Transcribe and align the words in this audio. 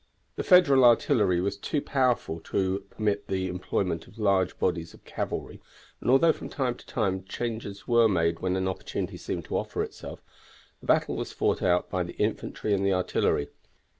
The 0.35 0.43
Federal 0.43 0.83
artillery 0.83 1.39
was 1.39 1.57
too 1.57 1.79
powerful 1.79 2.39
to 2.45 2.79
permit 2.89 3.27
the 3.27 3.47
employment 3.47 4.07
of 4.07 4.17
large 4.17 4.57
bodies 4.57 4.95
of 4.95 5.05
cavalry 5.05 5.61
and 5.99 6.09
although 6.09 6.33
from 6.33 6.49
time 6.49 6.73
to 6.73 6.85
time 6.87 7.23
charges 7.23 7.87
were 7.87 8.09
made 8.09 8.39
when 8.39 8.55
an 8.55 8.67
opportunity 8.67 9.17
seemed 9.17 9.45
to 9.45 9.57
offer 9.59 9.83
itself, 9.83 10.23
the 10.79 10.87
battle 10.87 11.15
was 11.15 11.31
fought 11.31 11.61
out 11.61 11.91
by 11.91 12.01
the 12.01 12.15
infantry 12.17 12.73
and 12.73 12.83
artillery. 12.91 13.49